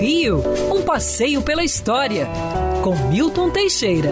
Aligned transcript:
Rio, 0.00 0.42
um 0.74 0.82
passeio 0.82 1.42
pela 1.42 1.62
história, 1.62 2.26
com 2.82 2.96
Milton 3.08 3.50
Teixeira. 3.50 4.10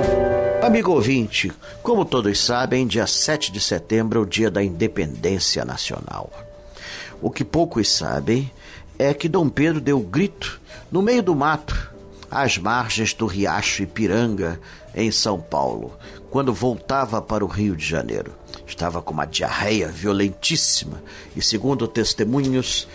Amigo 0.62 0.92
ouvinte, 0.92 1.50
como 1.83 2.04
todos 2.04 2.38
sabem, 2.38 2.87
dia 2.87 3.09
7 3.09 3.51
de 3.51 3.61
setembro 3.61 4.21
é 4.21 4.23
o 4.23 4.27
dia 4.27 4.51
da 4.53 4.62
independência 4.62 5.65
nacional. 5.65 6.31
O 7.21 7.29
que 7.29 7.45
poucos 7.45 7.91
sabem 7.91 8.53
é 9.01 9.12
que 9.12 9.29
Dom 9.29 9.49
Pedro 9.49 9.81
deu 9.81 9.99
grito 9.99 10.60
no 10.92 11.03
meio 11.03 11.24
do 11.24 11.35
mato, 11.35 11.90
às 12.31 12.56
margens 12.56 13.13
do 13.13 13.27
riacho 13.27 13.83
Ipiranga, 13.83 14.61
em 14.95 15.11
São 15.11 15.40
Paulo, 15.40 15.92
quando 16.30 16.55
voltava 16.55 17.20
para 17.20 17.45
o 17.45 17.48
Rio 17.48 17.74
de 17.74 17.84
Janeiro. 17.84 18.33
Estava 18.65 19.02
com 19.02 19.12
uma 19.12 19.24
diarreia 19.24 19.88
violentíssima 19.88 21.02
e, 21.34 21.42
segundo 21.42 21.88
testemunhos, 21.88 22.87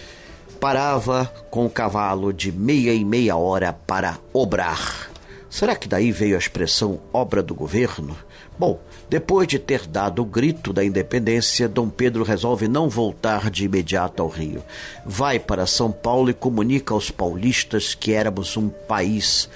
parava 0.56 1.32
com 1.50 1.66
o 1.66 1.70
cavalo 1.70 2.34
de 2.34 2.52
meia 2.52 2.94
e 2.94 3.06
meia 3.06 3.36
hora 3.36 3.74
para 3.74 4.18
obrar. 4.34 5.10
Será 5.50 5.76
que 5.76 5.88
daí 5.88 6.12
veio 6.12 6.36
a 6.36 6.40
expressão 6.40 7.00
obra 7.14 7.42
do 7.42 7.56
governo? 7.56 8.18
Bom, 8.58 8.80
depois 9.10 9.48
de 9.48 9.60
ter 9.60 9.86
dado 9.86 10.22
o 10.22 10.26
grito 10.26 10.74
da 10.74 10.84
independência, 10.84 11.68
Dom 11.68 11.90
Pedro 11.90 12.24
resolve 12.24 12.68
não 12.68 12.90
voltar 12.90 13.50
de 13.50 13.66
imediato 13.66 14.24
ao 14.24 14.30
Rio. 14.30 14.64
Vai 15.06 15.40
para 15.40 15.66
São 15.66 15.92
Paulo 15.92 16.30
e 16.30 16.34
comunica 16.34 16.94
aos 16.94 17.12
paulistas 17.12 17.94
que 17.94 18.14
éramos 18.14 18.58
um 18.58 18.70
país 18.70 19.50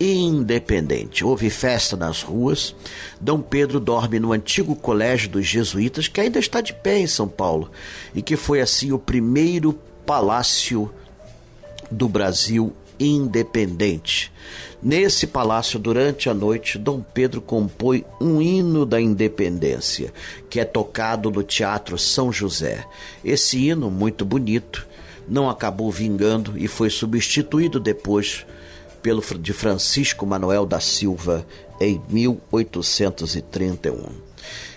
independente. 0.00 1.24
Houve 1.24 1.48
festa 1.50 1.96
nas 1.96 2.22
ruas. 2.22 2.74
Dom 3.20 3.40
Pedro 3.40 3.80
dorme 3.80 4.18
no 4.18 4.32
antigo 4.32 4.74
colégio 4.74 5.28
dos 5.30 5.46
jesuítas, 5.46 6.08
que 6.08 6.20
ainda 6.20 6.38
está 6.38 6.60
de 6.60 6.72
pé 6.72 6.98
em 6.98 7.06
São 7.06 7.28
Paulo, 7.28 7.70
e 8.14 8.22
que 8.22 8.36
foi 8.36 8.60
assim 8.60 8.92
o 8.92 8.98
primeiro 8.98 9.78
palácio 10.06 10.90
do 11.90 12.08
Brasil 12.08 12.72
independente. 12.98 14.32
Nesse 14.82 15.26
palácio, 15.26 15.78
durante 15.78 16.30
a 16.30 16.34
noite, 16.34 16.78
Dom 16.78 17.02
Pedro 17.02 17.40
compõe 17.40 18.04
um 18.20 18.40
hino 18.40 18.86
da 18.86 19.00
independência, 19.00 20.12
que 20.48 20.60
é 20.60 20.64
tocado 20.64 21.30
no 21.30 21.42
Teatro 21.42 21.98
São 21.98 22.32
José. 22.32 22.86
Esse 23.24 23.68
hino, 23.68 23.90
muito 23.90 24.24
bonito, 24.24 24.86
não 25.28 25.50
acabou 25.50 25.90
vingando 25.90 26.56
e 26.56 26.68
foi 26.68 26.88
substituído 26.88 27.80
depois 27.80 28.46
pelo 29.02 29.22
de 29.38 29.52
Francisco 29.52 30.24
Manuel 30.24 30.64
da 30.64 30.80
Silva 30.80 31.46
em 31.80 32.00
1831. 32.08 34.26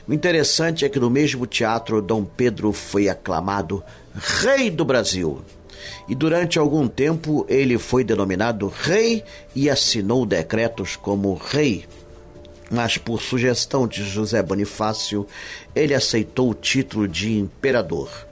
O 0.08 0.14
interessante 0.14 0.86
é 0.86 0.89
que 0.89 0.99
no 0.99 1.09
mesmo 1.09 1.45
teatro 1.45 2.02
Dom 2.02 2.25
Pedro 2.25 2.73
foi 2.73 3.08
aclamado 3.08 3.83
Rei 4.21 4.69
do 4.69 4.83
Brasil 4.83 5.41
e 6.07 6.15
durante 6.15 6.59
algum 6.59 6.87
tempo 6.87 7.45
ele 7.47 7.77
foi 7.77 8.03
denominado 8.03 8.67
rei 8.67 9.23
e 9.55 9.69
assinou 9.69 10.25
decretos 10.25 10.95
como 10.95 11.33
rei. 11.35 11.85
Mas 12.69 12.97
por 12.97 13.21
sugestão 13.21 13.87
de 13.87 14.03
José 14.03 14.43
Bonifácio, 14.43 15.25
ele 15.73 15.93
aceitou 15.93 16.51
o 16.51 16.53
título 16.53 17.07
de 17.07 17.37
imperador. 17.37 18.28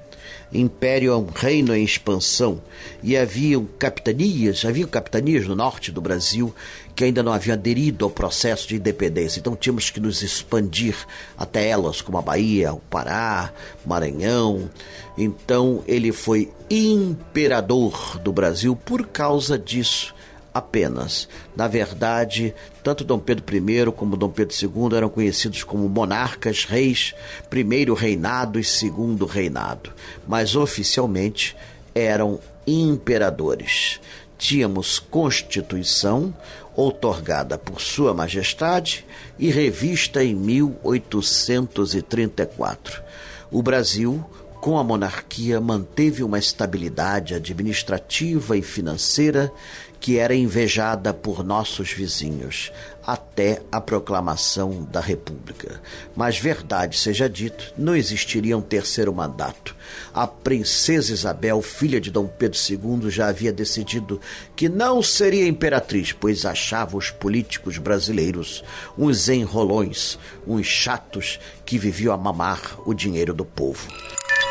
Império 0.51 1.11
é 1.11 1.17
um 1.17 1.27
reino 1.27 1.75
em 1.75 1.83
expansão 1.83 2.61
e 3.03 3.17
haviam 3.17 3.67
capitanias, 3.77 4.63
havia 4.65 4.87
capitanias 4.87 5.45
no 5.45 5.55
norte 5.55 5.91
do 5.91 6.01
Brasil 6.01 6.53
que 6.95 7.03
ainda 7.03 7.21
não 7.21 7.31
haviam 7.31 7.53
aderido 7.53 8.05
ao 8.05 8.11
processo 8.11 8.67
de 8.67 8.75
independência. 8.75 9.39
Então 9.39 9.55
tínhamos 9.55 9.91
que 9.91 9.99
nos 9.99 10.23
expandir 10.23 10.95
até 11.37 11.67
elas, 11.67 12.01
como 12.01 12.17
a 12.17 12.21
Bahia, 12.23 12.73
o 12.73 12.79
Pará, 12.79 13.53
Maranhão. 13.85 14.67
Então 15.15 15.83
ele 15.87 16.11
foi 16.11 16.51
imperador 16.69 18.19
do 18.19 18.31
Brasil 18.31 18.75
por 18.75 19.05
causa 19.07 19.59
disso 19.59 20.15
apenas. 20.57 21.29
Na 21.55 21.67
verdade, 21.67 22.55
tanto 22.83 23.03
Dom 23.03 23.19
Pedro 23.19 23.45
I 23.55 23.91
como 23.91 24.17
Dom 24.17 24.29
Pedro 24.29 24.55
II 24.55 24.97
eram 24.97 25.09
conhecidos 25.09 25.63
como 25.63 25.87
monarcas, 25.87 26.65
reis, 26.65 27.13
primeiro 27.49 27.93
reinado 27.93 28.59
e 28.59 28.63
segundo 28.63 29.25
reinado, 29.25 29.93
mas 30.27 30.55
oficialmente 30.55 31.55
eram 31.93 32.39
imperadores. 32.65 33.99
Tínhamos 34.37 34.99
Constituição, 34.99 36.33
outorgada 36.75 37.57
por 37.57 37.81
Sua 37.81 38.13
Majestade 38.13 39.03
e 39.39 39.49
revista 39.49 40.23
em 40.23 40.35
1834. 40.35 43.01
O 43.49 43.63
Brasil 43.63 44.23
com 44.67 44.77
a 44.77 44.83
monarquia, 44.83 45.61
manteve 45.61 46.25
uma 46.25 46.37
estabilidade 46.37 47.33
administrativa 47.33 48.57
e 48.57 48.61
financeira 48.61 49.49
que 49.97 50.17
era 50.17 50.35
invejada 50.35 51.13
por 51.13 51.41
nossos 51.41 51.93
vizinhos, 51.93 52.69
até 53.05 53.61
a 53.71 53.79
proclamação 53.79 54.85
da 54.91 54.99
República. 54.99 55.81
Mas, 56.13 56.37
verdade 56.37 56.97
seja 56.97 57.29
dito, 57.29 57.73
não 57.77 57.95
existiria 57.95 58.57
um 58.57 58.61
terceiro 58.61 59.13
mandato. 59.13 59.73
A 60.13 60.27
princesa 60.27 61.13
Isabel, 61.13 61.61
filha 61.61 62.01
de 62.01 62.11
Dom 62.11 62.27
Pedro 62.27 62.59
II, 62.69 63.09
já 63.09 63.29
havia 63.29 63.53
decidido 63.53 64.19
que 64.53 64.67
não 64.67 65.01
seria 65.01 65.47
imperatriz, 65.47 66.11
pois 66.11 66.45
achava 66.45 66.97
os 66.97 67.09
políticos 67.09 67.77
brasileiros 67.77 68.65
uns 68.97 69.29
enrolões, 69.29 70.19
uns 70.45 70.67
chatos 70.67 71.39
que 71.65 71.77
viviam 71.77 72.13
a 72.13 72.17
mamar 72.17 72.77
o 72.85 72.93
dinheiro 72.93 73.33
do 73.33 73.45
povo. 73.45 73.87